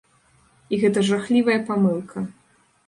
[0.73, 2.27] І гэта жахлівая памылка.